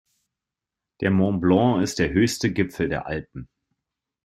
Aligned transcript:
Der 1.01 1.11
Mont 1.11 1.41
Blanc 1.41 1.83
ist 1.83 1.99
der 1.99 2.09
höchste 2.11 2.51
Gipfel 2.51 2.89
der 2.89 3.05
Alpen. 3.05 3.47